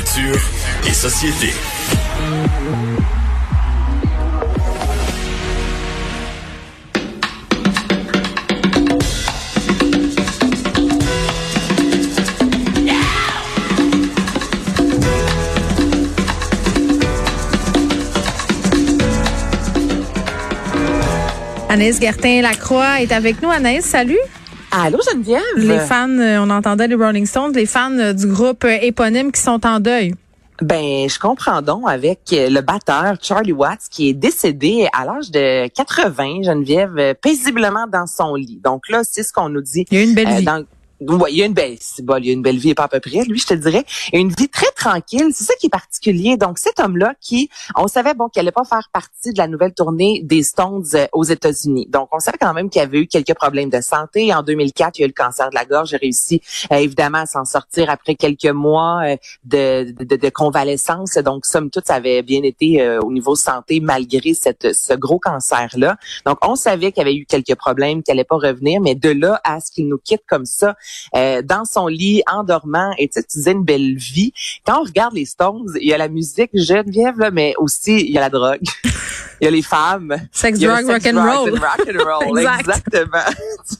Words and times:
Et 0.00 0.94
société. 0.94 1.52
Anaïs 21.68 22.00
Gertin-Lacroix 22.00 23.02
est 23.02 23.12
avec 23.12 23.42
nous. 23.42 23.50
Anaïs, 23.50 23.84
salut. 23.84 24.16
Allô, 24.70 24.98
Geneviève? 25.10 25.42
Les 25.56 25.78
fans, 25.80 26.08
euh, 26.08 26.38
on 26.38 26.50
entendait 26.50 26.86
les 26.86 26.94
Rolling 26.94 27.26
Stones, 27.26 27.52
les 27.54 27.66
fans 27.66 27.90
euh, 27.98 28.12
du 28.12 28.26
groupe 28.26 28.64
euh, 28.64 28.78
éponyme 28.80 29.32
qui 29.32 29.40
sont 29.40 29.64
en 29.66 29.80
deuil. 29.80 30.14
Ben, 30.62 31.08
je 31.08 31.18
comprends 31.18 31.62
donc 31.62 31.84
avec 31.88 32.20
le 32.32 32.60
batteur 32.60 33.14
Charlie 33.22 33.52
Watts 33.52 33.88
qui 33.90 34.10
est 34.10 34.12
décédé 34.12 34.86
à 34.92 35.06
l'âge 35.06 35.30
de 35.30 35.68
80, 35.68 36.42
Geneviève, 36.42 37.14
paisiblement 37.22 37.86
dans 37.90 38.06
son 38.06 38.34
lit. 38.34 38.60
Donc 38.62 38.88
là, 38.90 39.00
c'est 39.02 39.22
ce 39.22 39.32
qu'on 39.32 39.48
nous 39.48 39.62
dit. 39.62 39.86
Il 39.90 39.96
y 39.98 40.00
a 40.02 40.04
une 40.04 40.14
belle 40.14 40.28
euh, 40.28 40.36
vie. 40.36 40.44
dans- 40.44 40.62
Ouais, 41.00 41.32
il 41.32 41.38
y 41.38 41.42
a 41.42 41.46
une 41.46 41.54
belle, 41.54 41.78
il 41.98 42.26
y 42.26 42.30
a 42.30 42.32
une 42.32 42.42
belle 42.42 42.58
vie, 42.58 42.74
pas 42.74 42.84
à 42.84 42.88
peu 42.88 43.00
près, 43.00 43.24
lui, 43.24 43.38
je 43.38 43.46
te 43.46 43.54
dirais. 43.54 43.84
Et 44.12 44.18
une 44.18 44.28
vie 44.28 44.50
très 44.50 44.70
tranquille, 44.76 45.28
c'est 45.32 45.44
ça 45.44 45.54
qui 45.58 45.66
est 45.66 45.70
particulier. 45.70 46.36
Donc, 46.36 46.58
cet 46.58 46.78
homme-là 46.78 47.14
qui, 47.22 47.48
on 47.74 47.88
savait, 47.88 48.12
bon, 48.12 48.28
qu'il 48.28 48.40
allait 48.40 48.52
pas 48.52 48.64
faire 48.64 48.90
partie 48.92 49.32
de 49.32 49.38
la 49.38 49.48
nouvelle 49.48 49.72
tournée 49.72 50.20
des 50.22 50.42
Stones 50.42 50.84
euh, 50.94 51.06
aux 51.12 51.24
États-Unis. 51.24 51.86
Donc, 51.88 52.10
on 52.12 52.18
savait 52.18 52.36
quand 52.38 52.52
même 52.52 52.68
qu'il 52.68 52.82
avait 52.82 52.98
eu 52.98 53.06
quelques 53.06 53.34
problèmes 53.34 53.70
de 53.70 53.80
santé. 53.80 54.34
En 54.34 54.42
2004, 54.42 54.98
il 54.98 55.00
y 55.00 55.04
a 55.04 55.06
eu 55.06 55.08
le 55.08 55.14
cancer 55.14 55.48
de 55.48 55.54
la 55.54 55.64
gorge. 55.64 55.92
Il 55.92 55.94
a 55.94 55.98
réussi, 55.98 56.42
euh, 56.70 56.76
évidemment, 56.76 57.18
à 57.18 57.26
s'en 57.26 57.46
sortir 57.46 57.88
après 57.88 58.14
quelques 58.14 58.44
mois 58.44 59.00
euh, 59.04 59.16
de, 59.44 59.94
de, 60.04 60.16
de 60.16 60.28
convalescence. 60.28 61.14
Donc, 61.14 61.46
somme 61.46 61.70
toute, 61.70 61.86
ça 61.86 61.94
avait 61.94 62.22
bien 62.22 62.42
été 62.42 62.98
au 63.02 63.10
niveau 63.10 63.36
santé 63.36 63.80
malgré 63.80 64.34
cette, 64.34 64.74
ce 64.74 64.92
gros 64.94 65.18
cancer-là. 65.18 65.96
Donc, 66.26 66.38
on 66.42 66.56
savait 66.56 66.92
qu'il 66.92 67.00
avait 67.00 67.14
eu 67.14 67.24
quelques 67.24 67.54
problèmes, 67.54 68.02
qu'il 68.02 68.12
allait 68.12 68.24
pas 68.24 68.36
revenir, 68.36 68.82
mais 68.82 68.94
de 68.94 69.10
là 69.10 69.40
à 69.44 69.60
ce 69.60 69.70
qu'il 69.70 69.88
nous 69.88 69.98
quitte 69.98 70.22
comme 70.28 70.44
ça, 70.44 70.76
euh, 71.16 71.42
dans 71.42 71.64
son 71.64 71.86
lit, 71.86 72.22
en 72.30 72.44
dormant, 72.44 72.92
et 72.98 73.08
tu 73.08 73.14
sais, 73.14 73.22
tu 73.22 73.38
disais 73.38 73.52
une 73.52 73.64
belle 73.64 73.96
vie. 73.96 74.32
Quand 74.66 74.80
on 74.80 74.84
regarde 74.84 75.14
les 75.14 75.24
Stones, 75.26 75.72
il 75.80 75.86
y 75.88 75.92
a 75.92 75.98
la 75.98 76.08
musique 76.08 76.50
Geneviève, 76.54 77.18
là, 77.18 77.30
mais 77.30 77.54
aussi 77.58 78.00
il 78.00 78.10
y 78.10 78.18
a 78.18 78.20
la 78.20 78.30
drogue. 78.30 78.60
Il 79.42 79.46
y 79.46 79.48
a 79.48 79.52
les 79.52 79.62
femmes. 79.62 80.14
Sex, 80.32 80.58
drug, 80.58 80.84
rock 80.86 81.06
and 81.06 81.12
drugs 81.14 81.24
roll. 81.24 81.50
rock 81.58 81.88
and 81.88 82.04
roll. 82.28 82.38
Exact. 82.38 82.60
Exactement. 82.60 83.24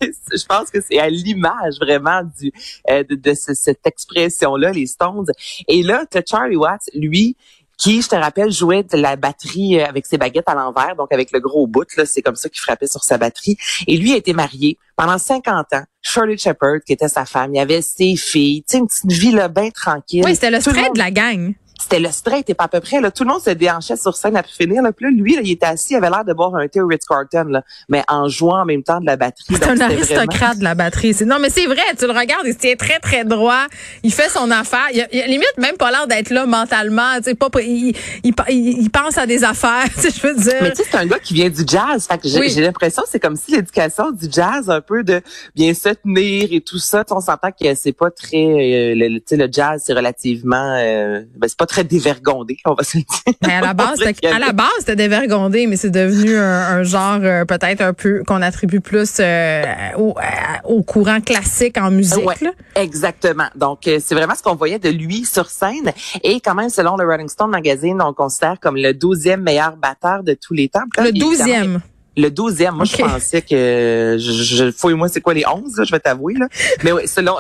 Je 0.33 0.47
pense 0.47 0.71
que 0.71 0.79
c'est 0.81 0.99
à 0.99 1.11
l'image 1.11 1.75
vraiment 1.79 2.23
du 2.41 2.51
euh, 2.89 3.05
de, 3.05 3.15
de 3.15 3.35
ce- 3.35 3.53
cette 3.53 3.87
expression-là, 3.87 4.73
les 4.73 4.87
Stones. 4.87 5.27
Et 5.69 5.83
là, 5.83 6.07
tu 6.11 6.19
Charlie 6.27 6.57
Watts, 6.57 6.89
lui, 6.95 7.37
qui, 7.81 8.03
je 8.03 8.09
te 8.09 8.15
rappelle, 8.15 8.53
jouait 8.53 8.83
de 8.83 8.97
la 8.97 9.17
batterie 9.17 9.81
euh, 9.81 9.87
avec 9.87 10.07
ses 10.07 10.19
baguettes 10.19 10.49
à 10.49 10.55
l'envers, 10.55 10.95
donc 10.97 11.13
avec 11.13 11.33
le 11.33 11.41
gros 11.41 11.67
bout, 11.67 11.87
là, 11.97 12.05
c'est 12.05 12.23
comme 12.23 12.37
ça 12.37 12.49
qu'il 12.49 12.61
frappait 12.61 12.87
sur 12.87 13.03
sa 13.03 13.17
batterie. 13.19 13.57
Et 13.87 13.97
lui 13.97 14.13
a 14.13 14.17
été 14.17 14.33
marié 14.35 14.77
pendant 14.97 15.17
50 15.19 15.73
ans. 15.73 15.83
Shirley 16.03 16.37
Shepherd, 16.37 16.81
qui 16.87 16.93
était 16.93 17.09
sa 17.09 17.25
femme, 17.25 17.55
il 17.55 17.59
y 17.59 17.61
avait 17.61 17.83
ses 17.83 18.17
filles, 18.17 18.63
tu 18.63 18.73
sais, 18.73 18.79
une 18.79 18.87
petite 18.87 19.11
vie 19.13 19.33
là, 19.33 19.49
bien 19.49 19.71
tranquille. 19.71 20.23
Oui, 20.25 20.35
c'était 20.35 20.51
le 20.51 20.59
Tout 20.59 20.71
straight 20.71 20.85
monde- 20.87 20.95
de 20.95 20.99
la 20.99 21.11
gang. 21.11 21.55
C'était 21.81 21.99
le 22.01 22.11
straight 22.11 22.49
et 22.51 22.55
pas 22.55 22.65
à 22.65 22.69
peu 22.69 22.81
près. 22.81 23.01
Là. 23.01 23.11
Tout 23.11 23.25
le 23.25 23.31
monde 23.31 23.41
se 23.43 23.51
déhanchait 23.51 23.97
sur 23.97 24.15
scène 24.17 24.37
à 24.37 24.43
pu 24.43 24.53
finir. 24.53 24.83
Là. 24.83 24.93
Puis 24.93 25.07
là, 25.07 25.11
lui, 25.11 25.35
là, 25.35 25.41
il 25.45 25.51
était 25.53 25.67
assis, 25.67 25.95
il 25.95 25.97
avait 25.97 26.11
l'air 26.11 26.25
de 26.25 26.33
boire 26.33 26.55
un 26.55 26.69
thé 26.69 26.81
au 26.81 26.87
Ritz-Carlton, 26.87 27.45
là, 27.49 27.63
mais 27.89 28.03
en 28.09 28.29
jouant 28.29 28.63
en 28.63 28.65
même 28.65 28.83
temps 28.83 29.01
de 29.01 29.07
la 29.07 29.17
batterie. 29.17 29.45
C'est 29.49 29.65
un 29.69 29.81
aristocrate 29.81 30.29
vraiment- 30.37 30.55
de 30.55 30.65
la 30.65 30.75
batterie. 30.75 31.17
Non, 31.27 31.39
mais 31.41 31.51
c'est 31.51 31.67
vrai, 31.67 31.83
tu 31.99 32.07
le 32.07 32.13
regardes, 32.13 32.47
il 32.47 32.53
se 32.55 32.59
tient 32.59 32.77
très, 32.77 32.99
très 33.01 33.25
droit. 33.25 33.67
Il 34.03 34.13
fait 34.13 34.29
son 34.29 34.51
affaire. 34.51 34.87
Il 34.93 35.01
a, 35.01 35.07
il 35.13 35.21
a 35.23 35.27
limite 35.27 35.55
même 35.59 35.77
pas 35.77 35.91
l'air 35.91 36.07
d'être 36.07 36.31
là 36.31 36.47
mentalement. 36.47 37.17
Tu 37.19 37.25
sais, 37.25 37.35
pas, 37.35 37.49
il, 37.61 37.95
il, 38.25 38.35
il- 38.49 38.91
pense 38.91 39.17
à 39.19 39.27
des 39.27 39.45
affaires, 39.45 39.85
tu 39.95 40.01
sais, 40.01 40.11
je 40.11 40.27
veux 40.27 40.35
dire. 40.35 40.55
Mais 40.63 40.71
tu 40.73 40.77
sais, 40.83 40.89
c'est 40.91 40.97
un 40.99 41.07
gars 41.07 41.19
qui 41.19 41.35
vient 41.35 41.49
du 41.49 41.63
jazz. 41.67 42.07
Fait 42.09 42.19
que 42.19 42.29
j'ai 42.29 42.39
Oui. 42.41 42.55
l'impression 42.57 43.03
que 43.03 43.09
c'est 43.09 43.21
comme 43.21 43.37
si 43.37 43.53
l'éducation 43.53 44.11
du 44.11 44.27
jazz, 44.31 44.69
un 44.69 44.81
peu 44.81 45.03
de 45.05 45.21
bien 45.55 45.73
se 45.75 45.89
tenir 45.91 46.49
et 46.51 46.61
tout 46.61 46.79
ça. 46.79 47.05
On 47.11 47.21
s'entend 47.21 47.51
que 47.51 47.75
c'est 47.75 47.93
pas 47.93 48.11
très... 48.11 48.37
euh, 48.37 48.95
le, 48.95 49.09
le- 49.09 49.19
tu 49.21 49.25
sais, 49.29 49.37
le 49.37 49.49
jazz, 49.51 49.83
c'est 49.85 49.93
relativement... 49.93 50.75
euh, 50.79 51.23
ben, 51.37 51.49
c'est 51.49 51.57
pas 51.59 51.67
très 51.71 51.85
dévergondé, 51.85 52.59
on 52.65 52.75
va 52.75 52.83
se 52.83 52.99
le 52.99 53.05
dire. 53.05 53.35
Ben, 53.41 53.51
à 53.51 53.61
la 53.61 53.75
base, 53.75 54.01
à 54.03 54.39
la 54.41 54.53
base, 54.53 54.67
c'était 54.81 54.97
dévergondé, 54.97 55.67
mais 55.69 55.77
c'est 55.77 55.91
devenu 55.91 56.37
un, 56.37 56.43
un 56.43 56.83
genre 56.83 57.21
euh, 57.23 57.45
peut-être 57.45 57.81
un 57.81 57.93
peu 57.93 58.23
qu'on 58.27 58.43
attribue 58.43 58.81
plus 58.81 59.19
euh, 59.21 59.63
au, 59.97 60.15
à- 60.19 60.67
au 60.67 60.83
courant 60.83 61.21
classique 61.21 61.79
en 61.79 61.91
musique. 61.93 62.27
Ouais, 62.27 62.35
là. 62.43 62.51
exactement. 62.75 63.47
Donc, 63.55 63.87
euh, 63.87 63.99
c'est 64.05 64.17
vraiment 64.17 64.35
ce 64.35 64.43
qu'on 64.43 64.57
voyait 64.57 64.81
de 64.81 64.89
lui 64.91 65.25
sur 65.25 65.49
scène. 65.49 65.93
Et 66.25 66.41
quand 66.41 66.55
même, 66.57 66.71
selon 66.71 66.97
le 66.97 67.07
Rolling 67.07 67.29
Stone 67.29 67.51
Magazine, 67.51 68.01
on 68.03 68.09
le 68.09 68.15
considère 68.15 68.59
comme 68.61 68.77
le 68.77 68.93
12e 68.93 69.37
meilleur 69.37 69.77
batteur 69.77 70.25
de 70.25 70.35
tous 70.35 70.55
les 70.55 70.69
temps. 70.69 70.81
Là, 70.97 71.05
Le 71.05 71.13
douzième. 71.13 71.81
Le 72.17 72.29
12e. 72.31 72.73
Moi, 72.73 72.85
je 72.85 72.97
pensais 72.97 73.41
que... 73.43 74.17
Je, 74.19 74.33
je, 74.33 74.71
fouille-moi, 74.73 75.09
c'est 75.09 75.21
quoi 75.21 75.33
les 75.35 75.45
11, 75.47 75.77
là, 75.79 75.85
je 75.85 75.93
vais 75.93 76.01
t'avouer. 76.01 76.35
là. 76.35 76.49
Mais 76.83 76.91
oui, 76.91 77.03
selon... 77.07 77.37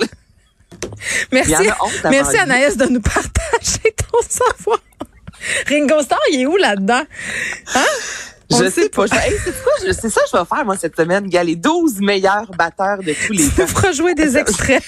Merci, 1.32 1.52
Il 1.60 1.66
y 1.66 1.70
en 1.70 1.72
a 1.72 1.84
11 1.84 1.92
avant 2.04 2.10
merci. 2.10 2.36
Anaïs 2.38 2.76
de 2.76 2.86
nous 2.86 3.00
partager 3.00 3.94
ton 3.96 4.18
savoir. 4.28 4.78
Ringo 5.68 6.02
Starr, 6.02 6.20
il 6.32 6.40
est 6.40 6.46
où 6.46 6.56
là-dedans? 6.56 7.02
Hein? 7.74 7.84
On 8.52 8.58
Je 8.58 8.68
sais 8.68 8.88
pas. 8.88 9.04
Hey, 9.04 9.34
c'est 9.44 9.52
ça 10.10 10.20
que 10.20 10.30
je 10.32 10.36
vais 10.36 10.44
faire, 10.44 10.64
moi, 10.64 10.76
cette 10.76 10.96
semaine. 10.96 11.28
Gars, 11.28 11.44
les 11.44 11.56
12 11.56 12.00
meilleurs 12.00 12.50
batteurs 12.56 12.98
de 12.98 13.14
tous 13.26 13.32
les 13.32 13.48
temps. 13.48 13.66
feras 13.66 13.92
jouer 13.92 14.14
des 14.14 14.36
extraits. 14.36 14.82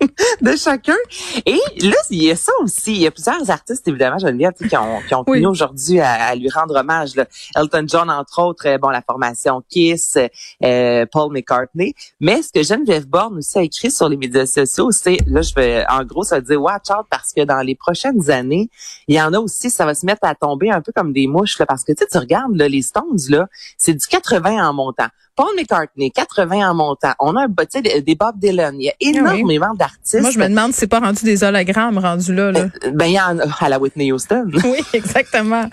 de 0.42 0.56
chacun. 0.56 0.96
Et 1.44 1.58
là, 1.82 1.96
il 2.10 2.22
y 2.22 2.30
a 2.30 2.36
ça 2.36 2.52
aussi. 2.62 2.92
Il 2.92 2.98
y 3.02 3.06
a 3.06 3.10
plusieurs 3.10 3.50
artistes, 3.50 3.86
évidemment, 3.88 4.18
Geneviève, 4.18 4.52
qui 4.54 4.76
ont, 4.76 5.00
qui 5.08 5.14
ont 5.14 5.24
Oui. 5.26 5.38
tenu 5.38 5.46
aujourd'hui 5.48 6.00
à, 6.00 6.12
à 6.28 6.34
lui 6.34 6.48
rendre 6.50 6.74
hommage. 6.76 7.14
là. 7.16 7.26
Elton 7.56 7.84
John, 7.86 8.10
entre 8.10 8.42
autres, 8.42 8.66
euh, 8.68 8.78
bon, 8.78 8.88
la 8.90 9.02
formation 9.02 9.62
Kiss, 9.68 10.18
euh, 10.62 11.06
Paul 11.10 11.32
McCartney. 11.32 11.94
Mais 12.20 12.42
ce 12.42 12.52
que 12.52 12.62
Geneviève 12.62 13.06
Borne 13.06 13.38
aussi 13.38 13.58
a 13.58 13.62
écrit 13.62 13.90
sur 13.90 14.08
les 14.08 14.16
médias 14.16 14.46
sociaux, 14.46 14.90
c'est, 14.90 15.18
là, 15.26 15.42
je 15.42 15.54
vais, 15.54 15.84
en 15.88 16.04
gros, 16.04 16.24
ça 16.24 16.36
veut 16.36 16.42
dire 16.46 16.60
watch 16.62 16.90
out 16.90 17.06
parce 17.10 17.32
que 17.32 17.42
dans 17.44 17.60
les 17.62 17.74
prochaines 17.74 18.30
années, 18.30 18.68
il 19.08 19.16
y 19.16 19.20
en 19.20 19.32
a 19.32 19.38
aussi, 19.38 19.70
ça 19.70 19.84
va 19.86 19.94
se 19.94 20.04
mettre 20.06 20.26
à 20.26 20.34
tomber 20.34 20.70
un 20.70 20.80
peu 20.80 20.92
comme 20.94 21.12
des 21.12 21.26
mouches, 21.26 21.58
là, 21.58 21.66
parce 21.66 21.84
que, 21.84 21.92
tu 21.92 21.98
sais, 22.04 22.08
tu 22.10 22.18
regardes, 22.18 22.54
là, 22.56 22.68
les 22.68 22.82
Stones, 22.82 23.18
là, 23.28 23.46
c'est 23.78 23.94
du 23.94 24.06
80 24.06 24.68
en 24.68 24.72
montant. 24.72 25.06
Paul 25.36 25.54
McCartney, 25.56 26.10
80 26.10 26.70
en 26.70 26.74
montant. 26.74 27.12
On 27.18 27.36
a 27.36 27.44
un, 27.44 27.48
sais, 27.70 27.82
des 27.82 28.00
des 28.00 28.14
Bob 28.14 28.38
Dylan. 28.38 28.74
Il 28.80 28.86
y 28.86 28.88
a 28.88 28.94
énormément 29.00 29.74
d'artistes. 29.74 30.22
Moi, 30.22 30.30
je 30.30 30.38
me 30.38 30.48
demande 30.48 30.72
si 30.72 30.80
c'est 30.80 30.86
pas 30.86 31.00
rendu 31.00 31.24
des 31.24 31.44
hologrammes 31.44 31.98
rendus 31.98 32.34
là. 32.34 32.52
là. 32.52 32.66
Ben, 32.92 33.06
il 33.06 33.12
y 33.12 33.20
en 33.20 33.38
a 33.38 33.44
à 33.60 33.68
la 33.68 33.78
Whitney 33.78 34.12
Houston. 34.12 34.50
Oui, 34.64 34.82
exactement. 34.94 35.68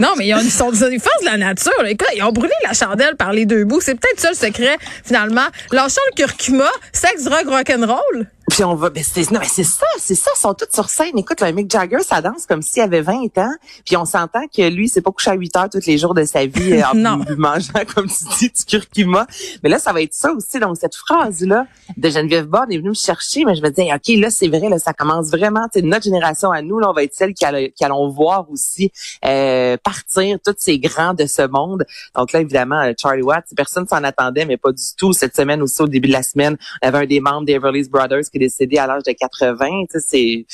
Non, 0.00 0.14
mais 0.16 0.26
ils, 0.28 0.34
ont, 0.34 0.38
ils 0.40 0.50
sont 0.50 0.70
des 0.70 0.98
forces 0.98 1.20
de 1.20 1.26
la 1.26 1.36
nature. 1.36 1.72
Écoute, 1.86 2.08
ils 2.14 2.22
ont 2.22 2.32
brûlé 2.32 2.52
la 2.64 2.72
chandelle 2.72 3.16
par 3.16 3.32
les 3.32 3.46
deux 3.46 3.64
bouts. 3.64 3.80
C'est 3.80 3.94
peut-être 3.94 4.20
ça 4.20 4.30
le 4.30 4.36
secret, 4.36 4.76
finalement. 5.04 5.46
Lâchons 5.72 6.00
le 6.10 6.14
curcuma, 6.16 6.68
sexe, 6.92 7.24
drogue, 7.24 7.48
rock'n'roll. 7.48 8.28
Puis 8.50 8.64
on 8.64 8.74
va, 8.74 8.88
ben 8.88 9.04
c'est, 9.06 9.30
non, 9.30 9.40
mais 9.40 9.46
c'est 9.46 9.62
ça, 9.62 9.84
c'est 9.98 10.14
ça, 10.14 10.30
ils 10.34 10.40
sont 10.40 10.54
tous 10.54 10.68
sur 10.72 10.88
scène. 10.88 11.18
Écoute, 11.18 11.42
le 11.42 11.52
Mick 11.52 11.70
Jagger, 11.70 11.98
ça 12.00 12.22
danse 12.22 12.46
comme 12.46 12.62
s'il 12.62 12.80
avait 12.82 13.02
20 13.02 13.36
ans. 13.36 13.52
Puis 13.84 13.94
on 13.98 14.06
s'entend 14.06 14.40
que 14.48 14.66
lui, 14.70 14.88
c'est 14.88 15.02
pas 15.02 15.10
couché 15.10 15.30
à 15.30 15.34
8 15.34 15.56
heures 15.56 15.68
tous 15.70 15.84
les 15.84 15.98
jours 15.98 16.14
de 16.14 16.24
sa 16.24 16.46
vie 16.46 16.72
euh, 16.72 16.82
en 16.92 16.94
Non. 16.94 17.18
mangeant, 17.36 17.72
comme 17.94 18.06
tu 18.06 18.24
dis, 18.38 18.48
du 18.50 18.64
curcuma. 18.64 19.26
Mais 19.62 19.68
là, 19.68 19.78
ça 19.78 19.92
va 19.92 20.00
être 20.00 20.14
ça 20.14 20.32
aussi. 20.32 20.58
Donc, 20.60 20.78
cette 20.80 20.94
phrase-là 20.94 21.66
de 21.98 22.08
Geneviève 22.08 22.46
Borne 22.46 22.72
est 22.72 22.78
venue 22.78 22.88
me 22.88 22.94
chercher, 22.94 23.44
mais 23.44 23.54
je 23.54 23.60
me 23.60 23.68
disais, 23.68 23.92
OK, 23.92 24.16
là, 24.18 24.30
c'est 24.30 24.48
vrai, 24.48 24.70
là, 24.70 24.78
ça 24.78 24.94
commence 24.94 25.26
vraiment, 25.28 25.66
sais, 25.74 25.82
notre 25.82 26.04
génération 26.04 26.50
à 26.50 26.62
nous, 26.62 26.78
là, 26.78 26.88
on 26.88 26.94
va 26.94 27.02
être 27.02 27.14
celle 27.14 27.34
qui, 27.34 27.44
allons- 27.44 27.68
qui 27.76 27.84
allons 27.84 28.08
voir 28.08 28.50
aussi 28.50 28.90
euh, 29.26 29.76
partir 29.88 30.38
tous 30.44 30.54
ces 30.58 30.78
grands 30.78 31.14
de 31.14 31.24
ce 31.24 31.46
monde. 31.46 31.84
Donc 32.14 32.32
là, 32.32 32.40
évidemment, 32.40 32.80
euh, 32.82 32.92
Charlie 33.00 33.22
Watts, 33.22 33.46
personne 33.56 33.86
s'en 33.86 34.04
attendait, 34.04 34.44
mais 34.44 34.58
pas 34.58 34.72
du 34.72 34.82
tout. 34.98 35.12
Cette 35.12 35.34
semaine 35.34 35.62
aussi, 35.62 35.80
au 35.80 35.88
début 35.88 36.08
de 36.08 36.12
la 36.12 36.22
semaine, 36.22 36.56
on 36.82 36.88
avait 36.88 36.98
un 36.98 37.06
des 37.06 37.20
membres 37.20 37.46
des 37.46 37.54
Everly's 37.54 37.88
Brothers 37.88 38.24
qui 38.30 38.36
est 38.36 38.40
décédé 38.40 38.76
à 38.76 38.86
l'âge 38.86 39.02
de 39.04 39.12
80. 39.12 39.84
Tu 39.90 40.00
sais, 40.00 40.00
c'est 40.00 40.46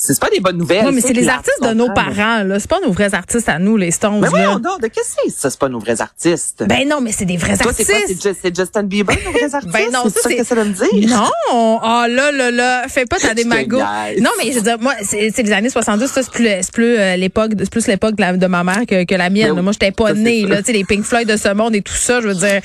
c'est 0.00 0.20
pas 0.20 0.30
des 0.30 0.38
bonnes 0.38 0.58
nouvelles. 0.58 0.84
Non, 0.84 0.92
mais 0.92 1.00
c'est 1.00 1.12
les 1.12 1.28
artistes 1.28 1.60
de 1.60 1.74
nos 1.74 1.92
parents, 1.92 2.44
là. 2.44 2.60
C'est 2.60 2.70
pas 2.70 2.78
nos 2.78 2.92
vrais 2.92 3.14
artistes 3.14 3.48
à 3.48 3.58
nous, 3.58 3.76
les 3.76 3.90
Stones, 3.90 4.20
Mais 4.20 4.28
voyons 4.28 4.60
donc, 4.60 4.80
de 4.80 4.86
qu'est-ce 4.86 5.16
que 5.16 5.22
c'est 5.24 5.30
ça? 5.32 5.50
C'est 5.50 5.58
pas 5.58 5.68
nos 5.68 5.80
vrais 5.80 6.00
artistes? 6.00 6.64
Ben 6.68 6.88
non, 6.88 7.00
mais 7.00 7.10
c'est 7.10 7.24
des 7.24 7.36
vrais 7.36 7.56
Toi, 7.56 7.70
artistes. 7.72 7.92
C'est 8.06 8.14
Ju- 8.14 8.36
c'est 8.40 8.54
Justin 8.54 8.84
Bieber, 8.84 9.16
nos 9.24 9.32
vrais 9.32 9.54
artistes? 9.54 9.72
Ben 9.72 9.90
non, 9.92 10.04
c'est 10.04 10.20
ça 10.20 10.30
que 10.32 10.44
ça 10.44 10.54
veut 10.54 10.64
me 10.64 10.72
dire. 10.72 11.08
Non, 11.08 11.80
ah 11.82 12.06
là 12.08 12.30
là 12.30 12.52
là, 12.52 12.84
fais 12.88 13.06
pas 13.06 13.16
ta 13.18 13.34
démago. 13.34 13.78
Non, 13.78 14.30
mais 14.38 14.52
je 14.52 14.56
veux 14.58 14.62
dire, 14.62 14.78
moi, 14.80 14.94
c'est 15.02 15.36
les 15.36 15.52
années 15.52 15.68
70, 15.68 16.06
ça 16.06 16.22
c'est 16.22 16.30
plus, 16.30 16.70
plus 16.72 16.96
euh, 16.96 17.16
l'époque, 17.16 17.50
c'est 17.58 17.70
plus 17.70 17.88
l'époque 17.88 18.14
de, 18.14 18.46
ma 18.46 18.62
mère 18.62 18.86
que, 18.86 19.04
que 19.04 19.14
la 19.16 19.30
mienne. 19.30 19.48
Ben 19.48 19.56
oui. 19.56 19.62
Moi, 19.62 19.72
j'étais 19.72 19.90
pas 19.90 20.12
née, 20.14 20.46
là, 20.46 20.58
tu 20.58 20.66
sais, 20.66 20.72
les 20.74 20.84
Pink 20.84 21.02
Floyd 21.04 21.28
de 21.28 21.36
ce 21.36 21.52
monde 21.52 21.74
et 21.74 21.82
tout 21.82 21.92
ça. 21.94 22.20
Je 22.20 22.28
veux 22.28 22.34
dire, 22.34 22.60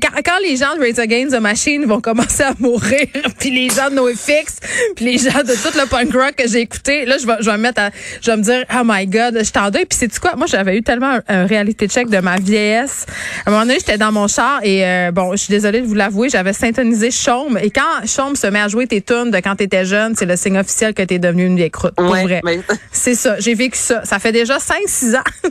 quand, 0.00 0.22
quand 0.24 0.38
les 0.44 0.56
gens 0.56 0.76
de 0.76 0.80
Raise 0.80 1.00
Against 1.00 1.34
the 1.34 1.40
Machine 1.40 1.86
vont 1.86 2.00
commencer 2.00 2.44
à 2.44 2.52
mourir, 2.60 3.08
puis 3.40 3.50
les 3.50 3.68
gens 3.68 3.90
de 3.90 3.96
NoFX, 3.96 4.60
puis 4.94 5.04
les 5.06 5.18
gens 5.18 5.40
de 5.42 5.52
tout 5.54 5.76
le 5.76 5.86
punk 5.88 6.12
rock 6.12 6.35
que 6.36 6.48
j'ai 6.48 6.60
écouté, 6.60 7.04
là, 7.06 7.16
je 7.18 7.26
vais, 7.26 7.34
je 7.40 7.46
vais 7.50 7.56
me 7.56 7.62
mettre 7.62 7.80
à, 7.82 7.90
je 8.22 8.30
vais 8.30 8.36
me 8.36 8.42
dire, 8.42 8.64
oh 8.72 8.82
my 8.84 9.06
God, 9.06 9.40
je 9.42 9.50
t'en 9.50 9.70
deuil. 9.70 9.86
Puis 9.86 9.98
c'est 9.98 10.08
tu 10.08 10.20
quoi, 10.20 10.36
moi, 10.36 10.46
j'avais 10.46 10.76
eu 10.76 10.82
tellement 10.82 11.14
un, 11.14 11.22
un 11.28 11.46
réalité 11.46 11.88
check 11.88 12.08
de 12.08 12.18
ma 12.18 12.36
vieillesse. 12.36 13.06
À 13.44 13.48
un 13.48 13.52
moment 13.52 13.64
donné, 13.64 13.78
j'étais 13.78 13.98
dans 13.98 14.12
mon 14.12 14.28
char 14.28 14.60
et 14.62 14.84
euh, 14.86 15.10
bon, 15.12 15.32
je 15.32 15.36
suis 15.38 15.50
désolée 15.50 15.80
de 15.80 15.86
vous 15.86 15.94
l'avouer, 15.94 16.28
j'avais 16.28 16.52
syntonisé 16.52 17.10
Chaume. 17.10 17.58
Et 17.62 17.70
quand 17.70 18.06
Chaume 18.06 18.36
se 18.36 18.46
met 18.46 18.60
à 18.60 18.68
jouer 18.68 18.86
tes 18.86 19.00
tunes 19.02 19.30
de 19.30 19.38
quand 19.38 19.56
t'étais 19.56 19.84
jeune, 19.84 20.14
c'est 20.16 20.26
le 20.26 20.36
signe 20.36 20.58
officiel 20.58 20.94
que 20.94 21.02
t'es 21.02 21.18
devenu 21.18 21.46
une 21.46 21.56
vieille 21.56 21.70
croûte. 21.70 21.94
Pour 21.96 22.10
Ouais, 22.10 22.22
vrai. 22.24 22.40
mais- 22.44 22.60
C'est 22.92 23.14
ça. 23.14 23.36
J'ai 23.40 23.54
vécu 23.54 23.78
ça. 23.78 24.04
Ça 24.04 24.18
fait 24.18 24.32
déjà 24.32 24.58
5-6 24.58 25.16
ans. 25.16 25.22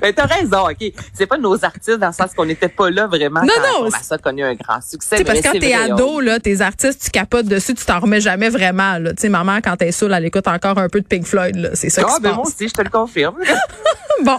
Mais 0.00 0.12
t'as 0.14 0.26
raison, 0.26 0.68
OK. 0.68 0.92
C'est 1.14 1.26
pas 1.26 1.38
nos 1.38 1.64
artistes 1.64 1.98
dans 1.98 2.08
le 2.08 2.12
sens 2.12 2.32
qu'on 2.34 2.44
n'était 2.46 2.68
pas 2.68 2.90
là 2.90 3.06
vraiment 3.06 3.42
Non, 3.42 3.52
quand 3.78 3.84
non, 3.84 3.90
ça 4.02 4.18
connu 4.18 4.42
un 4.44 4.54
grand 4.54 4.80
succès. 4.80 5.18
Sais, 5.18 5.24
parce 5.24 5.38
que 5.40 5.44
quand 5.44 5.52
c'est 5.52 5.58
t'es 5.60 5.74
ado, 5.74 6.20
là, 6.20 6.38
tes 6.40 6.60
artistes, 6.60 7.02
tu 7.04 7.10
capotes 7.10 7.46
dessus, 7.46 7.74
tu 7.74 7.84
t'en 7.84 8.00
remets 8.00 8.20
jamais 8.20 8.48
vraiment. 8.50 8.98
Là. 8.98 9.10
Tu 9.14 9.22
sais, 9.22 9.28
maman, 9.28 9.58
quand 9.62 9.76
t'es 9.76 9.92
saoule, 9.92 10.12
elle 10.14 10.24
écoute 10.24 10.48
encore 10.48 10.78
un 10.78 10.88
peu 10.88 11.00
de 11.00 11.06
Pink 11.06 11.26
Floyd. 11.26 11.56
là. 11.56 11.70
C'est 11.74 11.90
ça 11.90 12.02
qui 12.02 12.08
Ah, 12.10 12.16
se 12.16 12.20
ben 12.20 12.28
passe. 12.30 12.36
moi 12.38 12.46
aussi, 12.46 12.68
je 12.68 12.74
te 12.74 12.82
le 12.82 12.90
confirme. 12.90 13.36
Bon, 14.24 14.38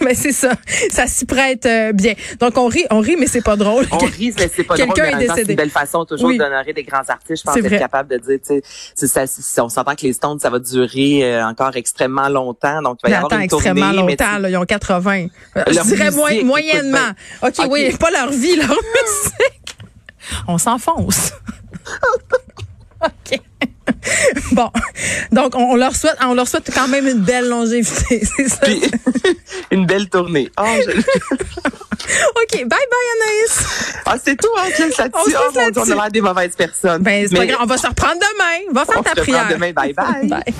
mais 0.00 0.14
c'est 0.14 0.32
ça. 0.32 0.52
Ça 0.90 1.06
s'y 1.06 1.26
prête 1.26 1.66
euh, 1.66 1.92
bien. 1.92 2.14
Donc, 2.40 2.56
on 2.56 2.66
rit, 2.66 2.86
on 2.90 3.00
rit, 3.00 3.16
mais 3.16 3.26
c'est 3.26 3.42
pas 3.42 3.56
drôle. 3.56 3.86
On 3.92 3.98
rit, 3.98 4.32
mais 4.38 4.50
c'est 4.54 4.64
pas 4.64 4.76
drôle. 4.76 4.86
Quelqu'un 4.94 5.04
est 5.06 5.12
temps, 5.12 5.18
C'est 5.20 5.26
décédé. 5.42 5.52
une 5.52 5.56
belle 5.56 5.70
façon 5.70 6.04
toujours 6.04 6.28
Oui. 6.28 6.38
d'honorer 6.38 6.72
des 6.72 6.82
grands 6.84 7.02
artistes. 7.08 7.42
Je 7.46 7.50
pense 7.50 7.56
être 7.56 7.78
capable 7.78 8.08
de 8.10 8.16
dire, 8.18 8.38
tu 8.46 8.62
sais, 8.94 9.06
ça, 9.06 9.26
c'est- 9.26 9.60
on 9.60 9.68
s'entend 9.68 9.94
que 9.94 10.02
les 10.02 10.12
Stones, 10.14 10.38
ça 10.38 10.48
va 10.50 10.58
durer 10.58 11.20
euh, 11.24 11.44
encore 11.46 11.76
extrêmement 11.76 12.28
longtemps. 12.28 12.80
Donc, 12.82 12.98
il 13.04 13.10
va 13.10 13.10
y 13.10 13.14
avoir 13.18 13.32
une 13.34 13.42
extrêmement 13.42 13.92
tournée. 13.92 14.02
mais 14.02 14.12
longtemps, 14.24 14.38
là, 14.38 14.50
ils 14.50 14.56
ont 14.56 14.64
80. 14.64 15.26
Euh, 15.56 15.62
Je 15.66 15.80
dirais 15.82 16.10
musique, 16.10 16.44
moyennement. 16.44 16.98
ben, 17.42 17.48
OK, 17.48 17.54
OK. 17.58 17.66
oui, 17.70 17.96
pas 17.98 18.10
leur 18.10 18.30
vie, 18.30 18.56
leur 18.56 18.68
musique. 18.68 19.76
On 20.46 20.58
s'enfonce. 20.58 21.32
OK. 23.04 23.40
Bon. 24.52 24.70
Donc, 25.32 25.54
on, 25.54 25.72
on 25.72 25.76
leur 25.76 25.94
souhaite, 25.94 26.16
on 26.24 26.34
leur 26.34 26.48
souhaite 26.48 26.70
quand 26.74 26.88
même 26.88 27.06
une 27.06 27.18
belle 27.20 27.48
longévité. 27.48 28.22
C'est 28.36 28.48
ça? 28.48 28.58
Puis, 28.62 28.80
une 29.70 29.86
belle 29.86 30.08
tournée. 30.08 30.50
Je- 30.58 31.00
OK. 31.00 32.52
Bye 32.52 32.64
bye, 32.68 33.08
Anaïs. 33.16 33.66
ah, 34.06 34.16
c'est 34.22 34.36
tout, 34.36 34.48
hein, 34.56 34.68
ça 34.94 35.04
On. 35.06 35.08
Oh, 35.14 35.50
mon 35.54 35.70
Dieu, 35.70 35.82
on 35.82 35.90
a 35.90 35.94
l'air 35.94 36.10
des 36.10 36.20
mauvaises 36.20 36.54
personnes. 36.56 37.02
Ben, 37.02 37.26
c'est 37.28 37.36
pas 37.36 37.44
grave. 37.46 37.58
On 37.62 37.66
va 37.66 37.76
se 37.76 37.86
reprendre 37.86 38.14
demain. 38.20 38.72
Va 38.72 38.84
faire 38.86 39.00
on 39.00 39.02
ta 39.02 39.14
se 39.14 39.20
prière. 39.20 39.48
demain. 39.50 39.72
Bye 39.72 39.92
bye. 39.92 40.26
Bye. 40.26 40.54